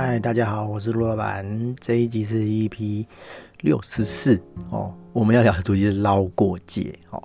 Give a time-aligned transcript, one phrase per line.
[0.00, 1.74] 嗨，大家好，我是陆老板。
[1.80, 3.04] 这一集是 EP
[3.62, 4.40] 六十四
[4.70, 7.20] 哦，我们要聊的主题是捞过界哦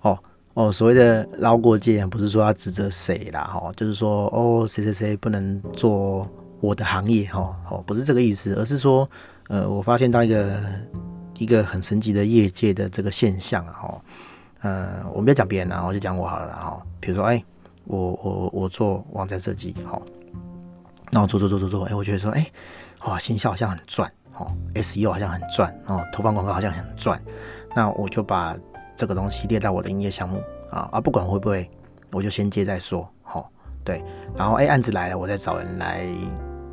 [0.00, 0.18] 哦
[0.54, 0.72] 哦。
[0.72, 9.08] 所谓的捞过界，不是说要指责谁啦哈，就是说哦，谁谁谁不能做我的行业哈哦，不是这个意思，而是说
[9.46, 10.60] 呃，我发现到一个
[11.38, 14.02] 一个很神奇的业界的这个现象哈。
[14.62, 16.82] 呃，我们不要讲别人啦，我就讲我好了哈。
[16.98, 17.40] 比如说，哎，
[17.84, 20.02] 我我我做网站设计哈。
[21.12, 22.46] 然后做做做做做，哎，我觉得说，哎，
[23.04, 27.20] 哇，行销好像很赚，哦，SEO 好像很赚，哦，投放广告好像很赚，
[27.74, 28.56] 那我就把
[28.96, 31.70] 这个东西列到我的营业项目啊，啊，不管会不会，
[32.12, 33.46] 我就先接再说，好、哦，
[33.84, 34.02] 对，
[34.36, 36.06] 然后哎，案子来了，我再找人来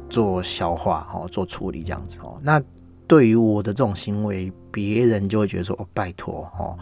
[0.09, 2.61] 做消化，哦，做处理这样子，哦，那
[3.08, 6.75] 对于我的这种行为，别人就会觉得说，哦，拜托，哦，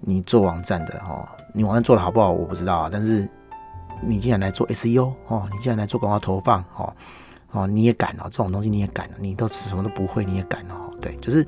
[0.00, 3.28] 你做网站的，哦，你网站做的好不好，我不知道啊，但是。
[4.02, 6.94] 你既然来做 SEO 哦，你既然来做广告投放哦
[7.52, 10.90] 哦，你也敢哦，这种东西你也敢，你都什么都不会，你也敢哦？
[11.00, 11.46] 对，就是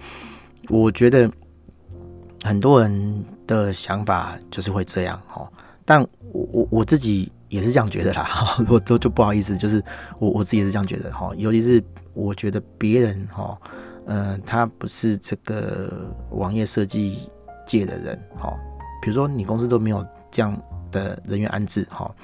[0.68, 1.30] 我觉得
[2.42, 5.50] 很多人的想法就是会这样哦，
[5.84, 9.82] 但我我我自己也是这样觉得啦， 我都就不好意思，就是
[10.18, 11.82] 我我自己也是这样觉得哈，尤其是
[12.14, 13.56] 我觉得别人哈，
[14.06, 17.28] 嗯、他不是这个网页设计
[17.64, 18.52] 界的人哈，
[19.00, 20.60] 比如说你公司都没有这样。
[20.92, 22.14] 的人员安置哈，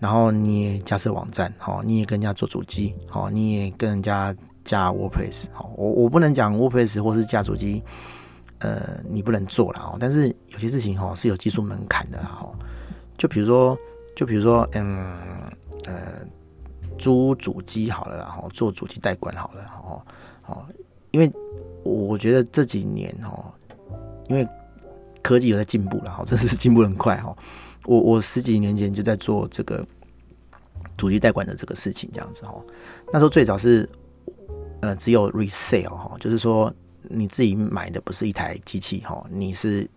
[0.00, 7.80] 然后你也架设网站哈，你也跟人家做主机哈，你也跟人家架 WordPress 哈，我我不能讲 WordPress 或是架主机，
[8.58, 12.50] 呃，你不能做了哦，但是有些事情哈是有技术门槛的哈，
[13.16, 13.78] 就比如说，
[14.16, 15.16] 就比如说，嗯
[15.86, 16.14] 呃，
[16.98, 20.02] 租主机好了，然后做主机代管好了，哦
[20.46, 20.64] 哦，
[21.10, 21.30] 因为
[21.84, 23.52] 我觉得这几年哦，
[24.28, 24.48] 因为
[25.22, 27.36] 科技有在进步了哈，真的是进步很快哈。
[27.86, 29.86] 我我十几年前就在做这个
[30.96, 32.54] 主机代管的这个事情，这样子哈。
[33.12, 33.88] 那时候最早是
[34.80, 39.88] 呃只有 resale 哈，就是说你自己买的不是一台机器哈，你是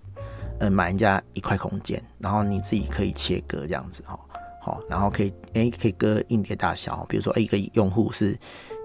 [0.60, 4.20] 呃买人家一块空间，然后你自己可以切割这样子哈，
[4.62, 8.38] 好，然后可以诶可以割硬碟大小，比如说一个用户是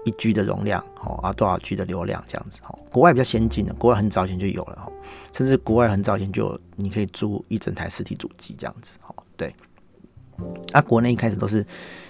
[0.05, 2.77] 一 G 的容量哦啊多少 G 的流量这样子哦。
[2.91, 4.91] 国外比较先进的，国外很早以前就有了哈。
[5.33, 9.53] 甚至国外很早以前就有，你可以租一整台实体主机这样子，哦，对。
[10.71, 11.65] 啊，国内一开始都是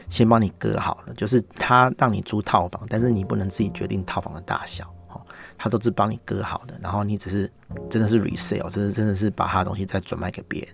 [0.10, 5.22] 先帮你割好了，就是他让你租套房，但是你不能自己决定套房的大小，哦，
[5.58, 7.52] 他都是帮你割好的，然后你只是
[7.90, 10.70] 真的是 resale，真的真的是把他的东西再转卖给别人，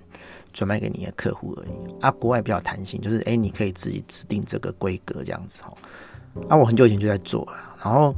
[0.54, 2.02] 转卖给你的客户而已。
[2.02, 5.76] 啊，国外比较弹性，就是哎，你可以自己指定这个规格这样子，哦。
[6.48, 7.54] 啊，我很久以前就在做了，
[7.84, 8.14] 然后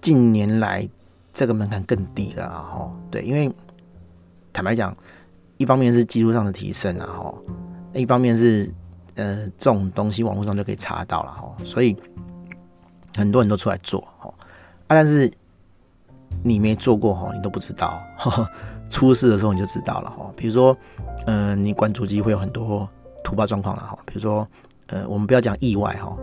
[0.00, 0.88] 近年来。
[1.32, 3.50] 这个门槛更低了，然后，对，因为
[4.52, 4.94] 坦白讲，
[5.58, 7.40] 一方面是技术上的提升，然后
[7.94, 8.70] 一方面是
[9.14, 11.96] 呃这种东西网络上就可以查到了，哈，所以
[13.16, 15.30] 很多人都出来做，哈，啊，但是
[16.42, 18.02] 你没做过，哈，你都不知道，
[18.90, 20.76] 出事的时候你就知道了，哈，比如说，
[21.26, 22.86] 嗯、呃，你管主机会有很多
[23.22, 24.46] 突发状况了，哈，比如说，
[24.88, 26.14] 呃，我们不要讲意外，哈，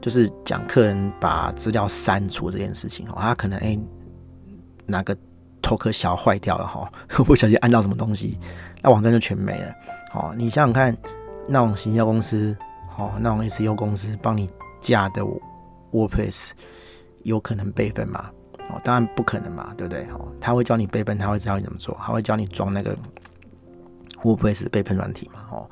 [0.00, 3.78] 就是讲客人把资料删除这件事情，哦，他可能哎。
[4.86, 5.16] 哪个
[5.62, 6.90] 头壳小坏掉了哈，
[7.24, 8.36] 不小心按到什么东西，
[8.82, 9.72] 那网站就全没了。
[10.10, 10.96] 好，你想想看，
[11.46, 12.56] 那种行销公司，
[12.98, 14.50] 哦，那种 SEO 公司帮你
[14.80, 15.22] 架的
[15.92, 16.50] WordPress
[17.22, 18.30] 有可能备份吗？
[18.68, 20.02] 哦，当然不可能嘛，对不对？
[20.06, 22.96] 哦，他会教你备份，他会教你怎么做，他会教你装那个
[24.24, 25.46] WordPress 备份软体嘛？
[25.52, 25.70] 哦，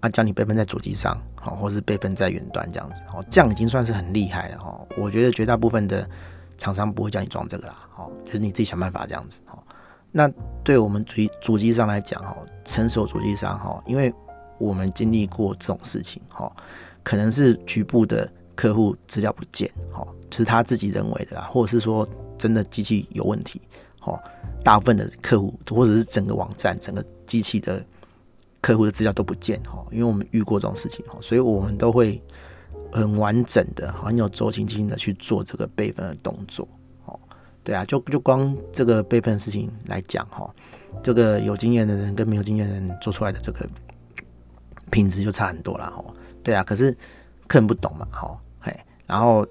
[0.00, 4.58] 啊，教你备份在主机上，哦，或是备份在云端这样子，哦，这样已经算是很厉害了。
[4.58, 6.08] 哦，我觉得绝大部分的。
[6.60, 9.62] 厂商不会叫你装这个啦，哦，就是你自己想办法这样子，哦。
[10.10, 10.28] 那
[10.64, 14.12] 对我们主主机上来讲，哦，成熟主机上，哈，因为
[14.58, 16.52] 我们经历过这种事情，哈，
[17.04, 22.04] 可能是局部的客户资料不见，哈，是他自己认为的啦，或者是说
[22.36, 23.62] 真的机器有问题，
[24.00, 24.20] 哈，
[24.64, 27.80] 大部分的客户或者是整个网站、整个机器的
[28.68, 32.22] 客户的资料都不见，哈，因为我们遇过这种事情，哈，所以我们都会。
[32.90, 36.66] 很完整的，很有周期性的去做这个备份的动作，
[37.04, 37.20] 哦，
[37.62, 40.50] 对啊，就就光这个备份的事情来讲，哈，
[41.02, 43.68] 这个有经验的人跟没有经验的人做出来的这个
[44.90, 46.02] 品质就差很多了，哈，
[46.42, 46.90] 对啊，可是
[47.46, 48.74] 客人不懂嘛，哈，嘿，
[49.06, 49.46] 然后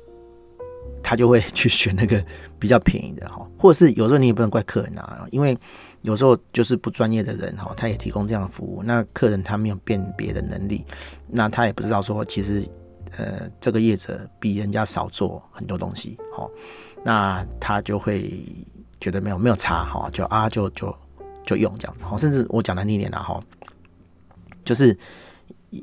[1.04, 2.25] 他就会去选那个
[2.58, 5.56] 比较便宜的，哈，或者是有时候你也不能怪客人啊，因为
[6.02, 10.86] 有时候就是不专业的人，哈，他也提供这样的服务，那客人他没有辨别的能力，
[11.28, 12.68] 那他也不知道说其实。
[13.18, 16.52] 呃，这个业者比人家少做很多东西，哦，
[17.06, 18.30] 那他就会
[19.00, 20.96] 觉得没有没有差，哈，就啊就就
[21.44, 23.40] 就用这样子，哦，甚至我讲难听一点啦，哈，
[24.66, 24.96] 就是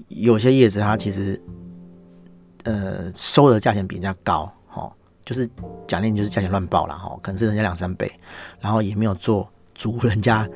[0.08, 1.42] 有些业者他其实
[2.64, 4.94] 呃收的价钱比人家高，哈，
[5.24, 5.48] 就是
[5.88, 8.12] 奖励你就是价钱乱报了哈，可能是人家两三倍，
[8.60, 10.48] 然后也没有做租人家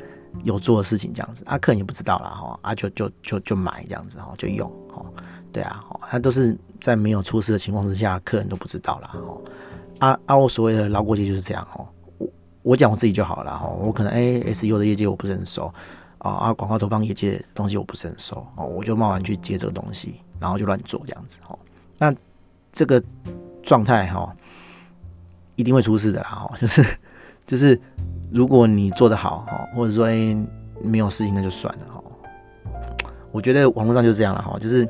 [0.45, 5.05] 有做的事情这样子，啊，客人也不知道了哈，啊就就就就买这样子哈，就用哈，
[5.53, 11.87] 对啊，他都是在没有出事的情况之下，客人都不知道了哈，啊啊，我所谓的捞过界就是这样哈，
[12.19, 12.29] 我
[12.63, 15.73] 我讲我自己就好了哈，我可能 ASU 的业界我不是很熟。
[16.19, 16.53] 啊啊！
[16.53, 21.57] 广告投放业界的东西我不是很熟哦，我就贸然去接这个东西，然后就乱做这样子哦。
[21.97, 22.13] 那
[22.73, 23.01] 这个
[23.63, 24.35] 状态哈，
[25.55, 26.57] 一定会出事的啦哈。
[26.61, 26.85] 就是
[27.47, 27.81] 就是，
[28.31, 30.37] 如果你做得好哈，或者说哎
[30.83, 32.03] 没有事情那就算了哈。
[33.31, 34.89] 我觉得网络上就是这样了哈，就是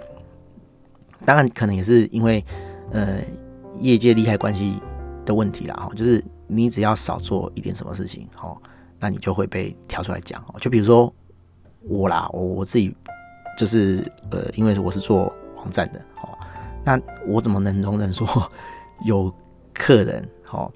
[1.24, 2.44] 当然可能也是因为
[2.92, 3.20] 呃
[3.80, 4.80] 业界利害关系
[5.24, 8.56] 的问题啦哈，就是你只要少做一点什么事情哈。
[9.00, 11.12] 那你就会被挑出来讲哦，就比如说
[11.82, 12.92] 我啦，我我自己
[13.56, 16.36] 就是呃，因为我是做网站的哦，
[16.84, 18.26] 那我怎么能容忍说
[19.06, 19.32] 有
[19.72, 20.68] 客人哦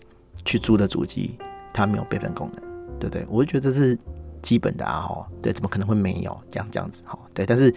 [0.45, 1.37] 去租的主机
[1.73, 2.63] 它没有备份功能，
[2.99, 3.27] 对不对？
[3.29, 3.99] 我就觉得这是
[4.43, 7.19] 基本的啊，哈，对，怎么可能会没有这样这样子哈？
[7.35, 7.75] 对，但是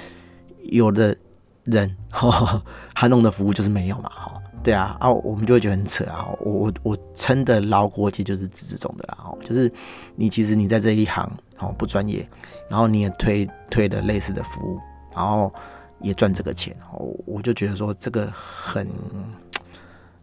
[0.64, 1.16] 有的
[1.64, 2.62] 人 哈，
[2.94, 4.42] 他弄的服务就是没有嘛，哈。
[4.64, 6.28] 对啊，啊，我们就会觉得很扯啊！
[6.40, 9.72] 我我我称的捞过界就是指这种的啦，哦，就是
[10.16, 12.28] 你其实你在这一行哦不专业，
[12.68, 14.80] 然后你也推推的类似的服务，
[15.14, 15.54] 然后
[16.02, 18.90] 也赚这个钱哦，我就觉得说这个很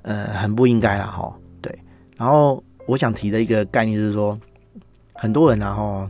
[0.02, 1.32] 呃很不应该啦哈。
[1.60, 1.78] 对，
[2.16, 4.38] 然后我想提的一个概念就是说，
[5.14, 6.08] 很多人然后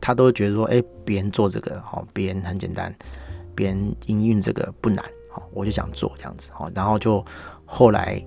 [0.00, 2.94] 他都觉得说，哎，别人做这个哈，别人很简单，
[3.54, 5.04] 别人营运这个不难。
[5.32, 7.24] 好，我就想做这样子，好，然后就
[7.64, 8.20] 后来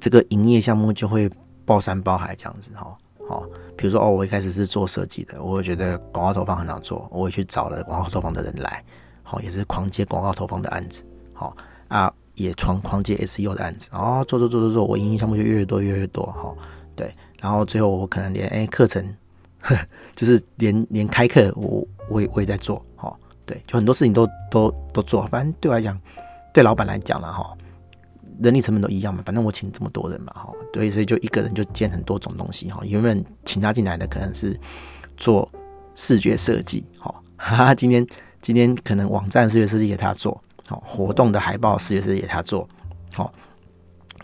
[0.00, 1.30] 这个营业项目就会
[1.64, 2.98] 包山包海这样子，哈，
[3.28, 8.84] 好，比如说哦，我一开始是做设计的，我会觉得广告投放很好做，我也去找了广告投放的人来，
[9.22, 11.56] 好，也是狂接广告投放的案子，好
[11.86, 16.54] 啊，也狂狂接 SEO 的案子，哦做做做做做，我营业项目就越多越越多，哈，
[16.96, 19.04] 对，然后最后我可能连哎课程
[19.60, 19.76] 呵，
[20.16, 23.14] 就是连连开课我我也我也在做，哈。
[23.44, 26.00] 对，就很多事情都都都做，反正对我来讲，
[26.54, 27.52] 对老板来讲了哈，
[28.40, 32.80] 人力成本都一样嘛，反正我请这么多人嘛哈，对，所以就一个人就兼很多种东西哈。
[32.84, 34.58] 原本请他进来的可能是
[35.16, 35.50] 做
[35.96, 37.56] 视觉设计，哈，哈。
[37.56, 38.06] 哈，今天
[38.40, 40.40] 今天可能网站视觉设计给他做，
[40.72, 42.66] 好，活动的海报设计给他做，
[43.12, 43.30] 好，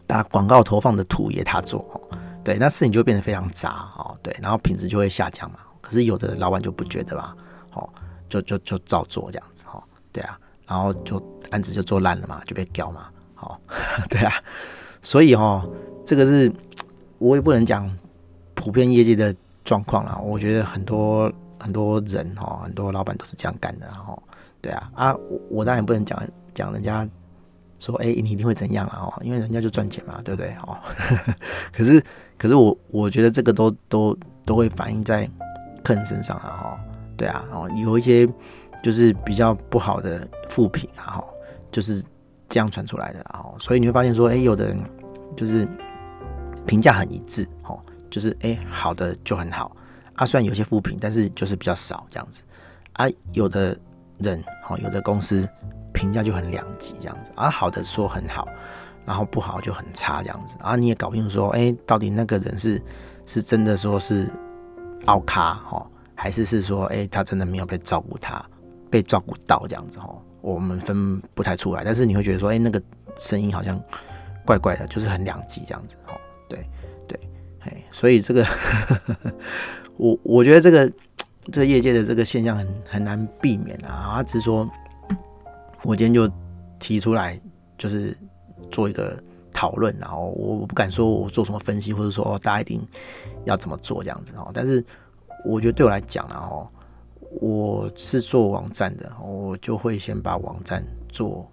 [0.06, 2.00] 打广告投放的图也他做，哈，
[2.42, 5.58] 对，那事情就变得非常杂，哦，对，然后品质就会下降嘛。
[5.82, 7.36] 可是有的老板就不觉得吧，
[7.72, 7.88] 哦。
[8.30, 11.16] 就就就照做这样子哦，对啊，然后就
[11.50, 13.58] 案子就做烂了嘛，就被屌嘛，好，
[14.10, 14.30] 对啊，
[15.02, 15.66] 所以哈，
[16.04, 16.52] 这个是
[17.16, 17.90] 我也不能讲
[18.52, 19.34] 普遍业界的
[19.64, 24.16] 状况啦，我觉得很多很多人哈，很多老板都是这样干的哈，
[24.60, 25.16] 对啊啊，
[25.50, 26.20] 我当然不能讲
[26.54, 27.08] 讲人家
[27.78, 30.76] 说哎、你一定会怎样了哈，因为人家就赚钱嘛，对不对哦？
[31.72, 32.02] 可是
[32.36, 35.30] 可是我我觉得这个都都都会反映在
[35.84, 36.80] 客人身上了哈。
[37.16, 38.28] 对啊，哦，有一些
[38.82, 41.24] 就是比较不好的负评啊，哈，
[41.72, 42.02] 就是
[42.48, 44.78] 这样传出来的，然后，所以你会发现说，哎，有的人
[45.36, 45.66] 就是
[46.64, 49.76] 评价很一致，哦，就是哎，好的就很好，
[50.18, 52.42] 啊，虽然有些负评，但是就是比较少这样子，
[52.92, 53.74] 啊，有的
[54.18, 55.48] 人，哦，有的公司
[55.94, 58.46] 评价就很两极这样子，啊，好的说很好，
[59.06, 62.82] 然后不好就很差这样子，啊，你也搞不清楚说，哎，到底那个人是
[63.24, 64.28] 是真的说是
[65.06, 65.90] 奥卡，哈。
[66.20, 68.44] 还是是说，哎、他真的没有被照顾，他
[68.90, 71.84] 被照顾到这样子哦，我们分不太出来。
[71.84, 72.82] 但是你会觉得说，哎、那个
[73.16, 73.80] 声音好像
[74.44, 76.18] 怪怪的，就是很两极这样子哈。
[76.48, 76.68] 对
[77.06, 77.16] 对，
[77.60, 78.44] 哎，所以这个
[79.98, 80.90] 我我觉得这个
[81.52, 84.14] 这个业界的这个现象很很难避免啊。
[84.14, 84.68] 他只是说，
[85.82, 86.32] 我今天就
[86.78, 87.38] 提出来，
[87.76, 88.16] 就是
[88.70, 92.80] 做一个讨论，然后我我不敢说我做什么分析，或者说哦，大家一定
[93.44, 94.50] 要怎么做这样子哦。
[94.54, 94.82] 但是。
[95.44, 96.68] 我觉得对我来讲呢，哈，
[97.40, 101.48] 我是做网站的，我就会先把网站做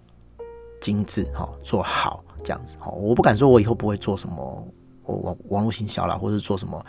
[0.80, 4.66] 精致，哈，做好这样子，哈，我不敢说我以后不会做什么
[5.14, 6.84] 网网络行销啦，或者做什么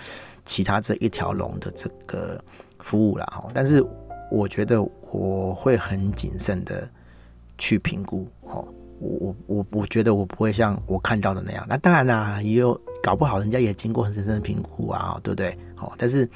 [0.46, 2.44] 其他这一条龙的这个
[2.80, 3.86] 服务啦，哈，但是
[4.32, 4.82] 我觉得
[5.12, 6.90] 我会很谨慎的
[7.58, 8.64] 去评估，哈，
[9.00, 15.58] 我我我我觉得我不会像我看到的那样，那当然啦，也有搞不好人家也经过很深深的评估啊，对不对？
[15.76, 16.30] 好，但是。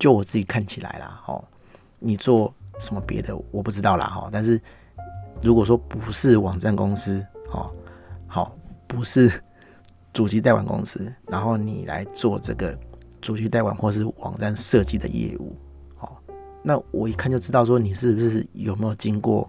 [0.00, 1.42] 就我自己看起来啦，哦，
[1.98, 4.30] 你做什么别的我不知道啦，哈。
[4.32, 4.60] 但是
[5.42, 7.68] 如果说不是网站公司，哦，
[8.28, 9.28] 好，不是
[10.18, 12.76] 主机代管公司，然后你来做这个
[13.22, 15.56] 主机代管或是网站设计的业务，
[16.00, 16.10] 哦，
[16.60, 19.48] 那我一看就知道说你是不是有没有经过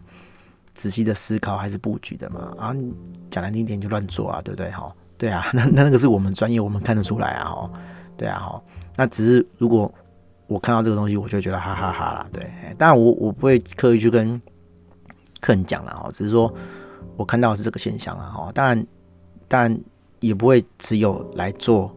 [0.75, 2.53] 仔细的思考还是布局的嘛？
[2.55, 2.75] 啊，
[3.31, 4.69] 讲难听点就乱做啊，对不对？
[4.69, 7.71] 哈，对啊， 那那个是我们专业，我们看得出来啊，哦，
[8.15, 8.61] 对啊，哈，
[8.95, 9.91] 那只是如果
[10.45, 12.47] 我看到这个东西，我就觉得哈哈哈啦，对，
[12.77, 14.39] 当然我我不会刻意去跟
[15.41, 16.53] 客人讲了，哈，只是说
[17.17, 18.85] 我看到是这个现象啊，哈，当然
[19.47, 19.79] 当然
[20.19, 21.95] 也不会只有来做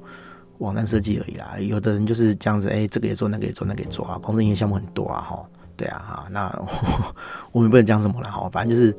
[0.58, 7.14] 网站设计而已啦，有的人就是这样子，哎，这个也做，那个也做，那个也做啊，公司营业项目很多啊，哈，对啊，哈，那我，
[7.52, 8.96] 我们不能讲什么了，哈，反正就是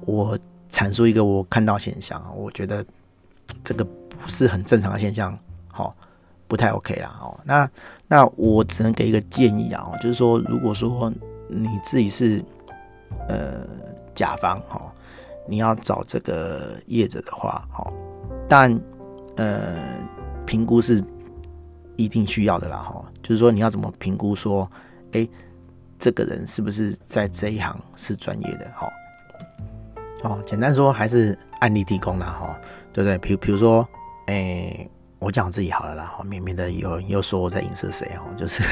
[0.00, 0.38] 我
[0.70, 2.84] 阐述一个我看到现象，我觉得。
[3.62, 5.36] 这个不是很正常的现象，
[5.68, 5.94] 好，
[6.48, 7.70] 不太 OK 啦，哦，那
[8.08, 11.12] 那我只能给一个建议啊，就是说，如果说
[11.48, 12.44] 你自己是
[13.28, 13.64] 呃
[14.16, 14.92] 甲方哈，
[15.46, 17.88] 你要找这个业者的话，哈，
[18.48, 18.78] 但
[19.36, 19.76] 呃
[20.44, 21.02] 评估是
[21.96, 24.70] 一定需要的啦，哈，就是说你要怎么评估说，
[25.12, 25.28] 哎，
[25.98, 28.92] 这个人是不是在这一行是专业的，哈，
[30.22, 32.56] 哦，简单说还是案例提供啦，哈。
[32.96, 33.18] 对不对？
[33.18, 33.86] 比比如说，
[34.24, 38.22] 诶，我讲我自己好了啦，免免得有人又说我在影射谁哦。
[38.38, 38.62] 就是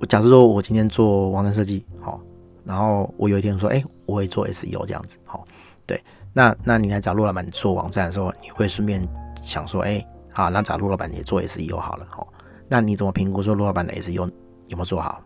[0.00, 2.20] 我假设说我今天做网站设计，好，
[2.64, 5.46] 然后我有一天说，哎，我会做 SEO 这样子，好，
[5.86, 6.02] 对，
[6.36, 9.02] 那那你来找陆老板做网站的时候，你会顺便
[9.40, 12.28] 想说，哎，好，那找陆老板也做 SEO 好了，好，
[12.68, 14.30] 那你怎么评估说陆老板的 SEO
[14.66, 15.22] 有没有做好？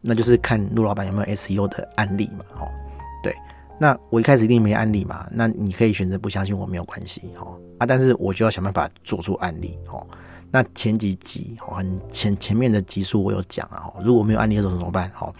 [0.00, 2.72] 那就是看陆老板有没有 SEO 的案例嘛，好，
[3.22, 3.36] 对。
[3.78, 10.06] 那我一开始一定没案例嘛，那你可以选择不相信我没有关系哦啊，但是我就要想办法做出案例哦。
[10.50, 15.12] 那前几集哦，很前前面的集数我有讲啊，如果没有案例的时候怎么办？
[15.20, 15.30] 哦，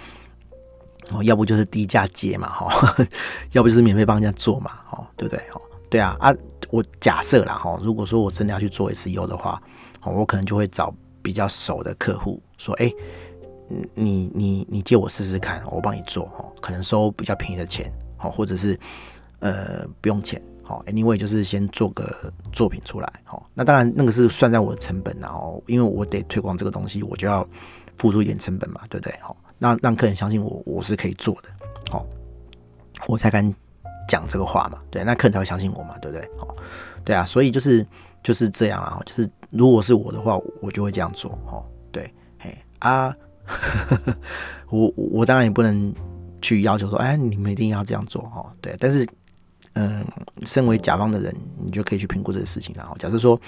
[1.13, 2.97] 哦，要不就是低价接嘛，哈，
[3.53, 5.43] 要不就是免费帮人家做嘛，哦，对不对？
[5.53, 6.35] 哦，对啊啊，
[6.71, 9.63] 我假设啦哈，如果说我真的要去做 SEO 的话，
[10.03, 12.93] 哦，我可能就会找比较熟的客户说，哎，
[13.95, 17.93] 你你你借我试试看，我帮你做哦，可能收比较便宜的钱。
[18.19, 18.81] 哦，或者是
[19.41, 27.47] 呃不用钱，哦，anyway 就是先做个作品出来，哦，那当然那个是算在我的成本，然后因为我得推广这个东西，我就要
[27.99, 29.15] 付出一点成本嘛，对不对？
[29.21, 31.49] 好，那让客人相信我，我是可以做的，
[31.91, 32.07] 好，
[33.07, 33.55] 我才敢
[34.09, 36.29] 讲这个话嘛，对，那客人才会相信我嘛，对不对？
[36.39, 36.55] 好，
[37.05, 37.87] 对啊，所以就是
[38.23, 43.15] 就是这样啊，就是如果是我的话，我就会这样做，好，对，嘿啊，
[44.71, 45.95] 我我当然也不能。
[46.43, 48.77] 去要求说，哎，你们一定要这样做哈，对。
[48.79, 49.05] 但是，
[49.73, 50.07] 嗯，
[50.45, 52.73] 身为甲方的人，你就可以去评估这个事情。
[52.79, 53.41] 然后，假设说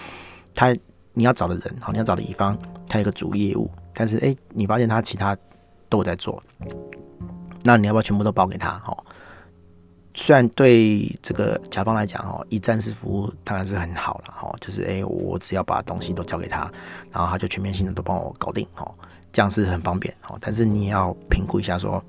[0.52, 0.74] 他
[1.12, 5.36] 你要找的人，好，你要找的乙方，他有个主业务，但是哎，你发现他其他
[5.88, 6.42] 都在做，
[7.64, 8.80] 那你要不要全部都包给他？
[8.86, 8.96] 哦，
[10.14, 16.70] 虽然对这个甲方来讲，哈，一站式服务当然是很好了，哈，就是哎，我只要把东西都交给他，
[17.10, 18.94] 然后他就全面性的都帮我搞定，哦，
[19.32, 20.38] 这样是很方便，哦。
[20.40, 22.02] 但是你要评估一下说。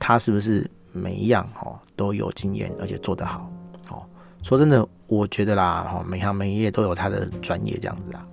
[0.00, 3.50] 他是不是每一样哦都有经验，而且做得好？
[3.90, 4.06] 哦，
[4.44, 8.24] 说真的，我觉得啦，哦，每行每业都有他的专业这样子啊，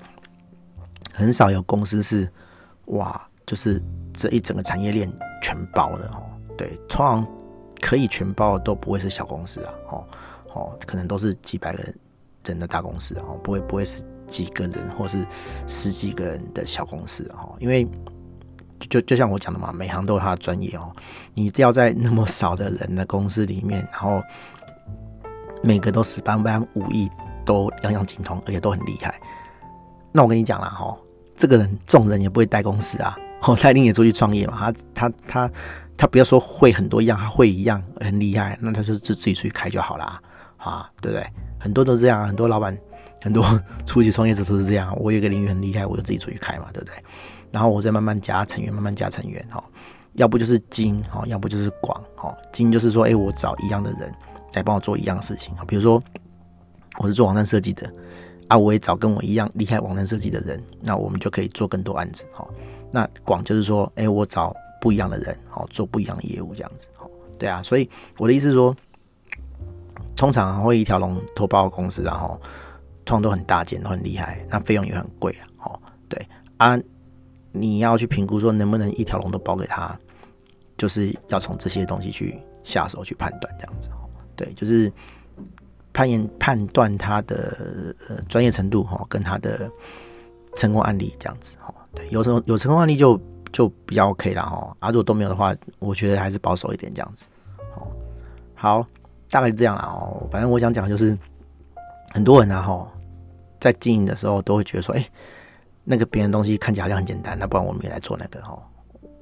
[1.12, 2.32] 很少有公司是
[2.86, 3.82] 哇，就是
[4.16, 6.24] 这一整个产业链全包的哦。
[6.58, 7.28] 对，通常
[7.82, 10.08] 可以全包都不会是小公司啊，哦
[10.54, 11.84] 哦，可能都是几百个
[12.46, 15.26] 人的大公司哦，不会不会是几个人或是
[15.68, 17.88] 十几个人的小公司哦，因为。
[18.90, 20.94] 就就像我讲的嘛，每行都有他的专业哦。
[21.34, 24.22] 你只要在那么少的人的公司里面，然后
[25.64, 27.10] 每个都十八般武艺
[27.46, 29.20] 都样样精通，而且都很厉害。
[30.12, 30.96] 那我跟你讲啦，哈，
[31.36, 33.18] 这个人众人也不会带公司啊。
[33.46, 34.58] 哦，他一定也出去创业嘛。
[34.60, 35.52] 他他他
[35.98, 40.22] 他不要说会很多样，他会一样很厉害，那他就自自己出去开就好啦。
[40.58, 41.26] 啊，对不对？
[41.60, 42.76] 很多都是这样，很多老板，
[43.22, 43.44] 很多
[43.86, 44.96] 初级创业者都是这样。
[45.00, 46.96] 我有个领域很厉害，我就自己出去开嘛，对不对？
[47.52, 49.64] 然后我再慢慢加成员，慢慢加成员，哈，
[50.14, 54.12] 要不就是精，哈，要不就是广，哈，精就是说，哎，我找一样的人
[54.54, 56.02] 来帮我做一样的事情，比如说
[56.98, 57.88] 我是做网站设计的，
[58.48, 62.46] 啊，我也找跟我一样厉害网站设计的人，那我们就可以做更多案子，哈。
[62.96, 67.62] 那广就是说，哎，我找不一样的人，好，做不一样的业务，这样子，好，对啊。
[67.62, 68.74] 所以我的意思是说，
[70.16, 72.40] 通常会一条龙投包公司，然后
[73.04, 76.26] 通常都很大件，都很厉害，那费用也很贵啊，哦，对
[76.56, 76.80] 啊。
[77.52, 79.94] 你要去评估说能不能一条龙都包给他，
[80.78, 83.90] 就是要从这些东西去下手去判断这样子，
[84.38, 84.90] 对，就是
[85.92, 89.70] 判研判断他的呃专业程度哈，跟他的
[90.56, 93.20] 成功案例这样子哈，对，有成有成功案例就
[93.52, 97.26] 就比较 OK 了哈，啊如果都没有的话，我觉得还是保守一点这样子，
[98.54, 98.86] 好，
[99.30, 101.18] 大概就这样了哦，反正我想讲就是
[102.14, 102.92] 很多人啊哈，
[103.60, 105.06] 在经营的时候都会觉得说，哎。
[105.88, 108.58] 那个别人东西看起来好像很简单，那不然我们也来做那个哈。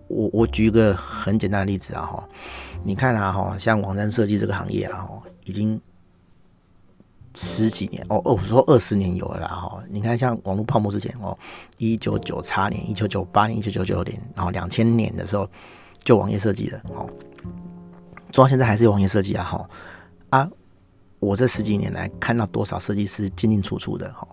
[0.07, 2.25] 我我举一个很简单的例子啊哈，
[2.85, 5.77] 你看啊哈，像网站设计这个行业啊哈，已经
[7.35, 9.83] 十几年哦哦，我说二十年有了啦哈。
[9.89, 11.37] 你看像网络泡沫之前哦，
[11.77, 15.49] 一九九八年、一九九八年、一九九九年，然后两千年的时候
[16.03, 17.09] 就网页设计的哦，
[18.31, 19.69] 做到现在还是有网页设计啊哈
[20.29, 20.49] 啊。
[21.19, 24.27] 我这十几年来看到多少设计师进进出出的哈，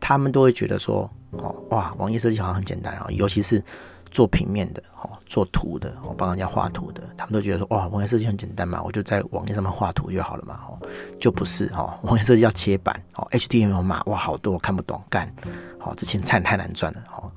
[0.00, 3.62] 他们都会觉得说哦哇，网页设计好像很简单啊，尤其是
[4.12, 10.78] 做平面的哦，做图的哦，帮人家画图的，他们都觉得说哇，网页设计很简单嘛，我就在网页上面画图就好了嘛哦，
[11.18, 15.34] 就不是哦， 网页设计要切板哦，HTML 码哇好多我看不懂干，
[15.80, 17.28] 好这钱太太难赚了哦，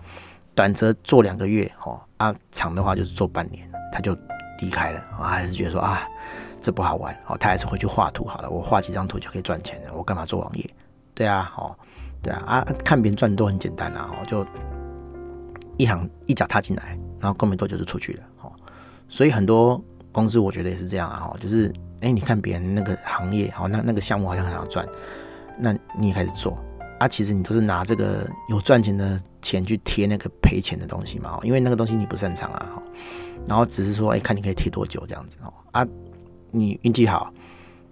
[0.54, 4.16] 短则做两个月哦，啊长的话就是做半年，他就
[4.60, 6.08] 离开了，还是觉得说啊。
[6.62, 8.50] 这不好玩哦，他还是回去画图好了。
[8.50, 10.68] 我画几张图就可以赚钱了，我干嘛做网页？
[11.14, 11.76] 对啊，哦，
[12.24, 14.44] 对啊，啊，看别人赚都很简单啊，哦，就
[15.78, 18.52] 一行一脚踏进来，然后过没多久就出去了，哦，
[19.10, 24.88] 所以很多公司我觉得也是这样啊，哦，就是哎，你看别人那个行业，好，那那个项目好像很好赚，
[25.58, 26.58] 那你开始做
[27.00, 32.82] 啊，其实你都是拿这个有赚钱的钱去贴那个赔钱的东西嘛，因为那个东西你不擅长啊，
[33.48, 35.88] 然后只是说哎，看你可以贴多久这样子哦，啊。
[36.52, 37.34] 你运气好，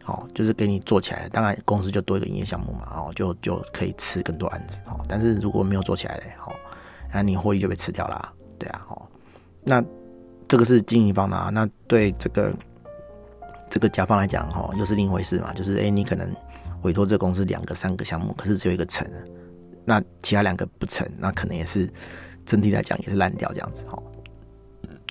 [0.05, 6.53] 哦，就是给你做起来了，当然公司就多一个营业项目嘛，哦，就就可以吃更多案子，哦，但是如果没有做起来嘞，哦，
[7.13, 9.01] 那你获利就被吃掉了，对啊，哦，
[9.63, 9.83] 那
[10.47, 12.53] 这个是经营方嘛，那对这个
[13.69, 16.29] 这个甲方来讲，哦，又是另一回事嘛，就是哎，你可能
[16.81, 19.07] 委托这公司两个、三个项目，可是只有一个成，
[19.85, 21.87] 那其他两个不成，那可能也是
[22.45, 24.01] 整体来讲也是烂掉这样子，哦，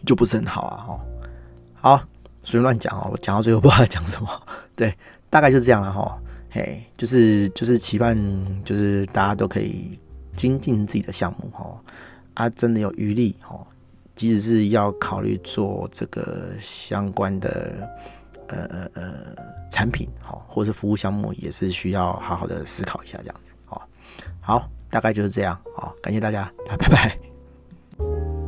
[0.05, 1.01] 就不是很好啊，哦，
[1.75, 2.05] 好。
[2.45, 4.29] 随便乱讲哦，我讲到最后不知道讲什么。
[4.75, 4.93] 对，
[5.31, 6.21] 大概就是这样了哈。
[6.51, 8.19] 嘿，就是就是期盼，
[8.65, 9.97] 就是大家都可以
[10.37, 11.79] 精进自己的项目哦。
[12.35, 13.67] 啊，真的有余力哈，
[14.17, 17.89] 即使是要考虑做这个相关的
[18.49, 19.13] 呃呃呃
[19.71, 23.53] 产品哈，或者是服务项目，也是需要好好的思考一下这样子。
[23.69, 23.81] 哦，
[24.41, 25.61] 好，大概就是这样。
[25.77, 28.42] 哦，感谢大家，拜拜。